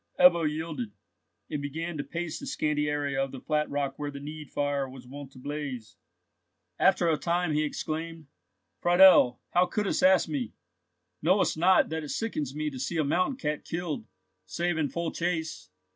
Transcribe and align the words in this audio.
Ebbo 0.19 0.49
yielded, 0.51 0.93
and 1.51 1.61
began 1.61 1.95
to 1.95 2.03
pace 2.03 2.39
the 2.39 2.47
scanty 2.47 2.89
area 2.89 3.23
of 3.23 3.31
the 3.31 3.39
flat 3.39 3.69
rock 3.69 3.99
where 3.99 4.09
the 4.09 4.19
need 4.19 4.49
fire 4.49 4.89
was 4.89 5.05
wont 5.05 5.31
to 5.31 5.37
blaze. 5.37 5.95
After 6.79 7.07
a 7.07 7.17
time 7.19 7.53
he 7.53 7.61
exclaimed: 7.61 8.25
"Friedel, 8.79 9.39
how 9.51 9.67
couldst 9.67 10.01
ask 10.01 10.27
me? 10.27 10.53
Knowst 11.21 11.55
not 11.55 11.89
that 11.89 12.03
it 12.03 12.09
sickens 12.09 12.55
me 12.55 12.71
to 12.71 12.79
see 12.79 12.97
a 12.97 13.03
mountain 13.03 13.37
cat 13.37 13.63
killed, 13.63 14.07
save 14.47 14.75
in 14.75 14.89
full 14.89 15.11
chase. 15.11 15.69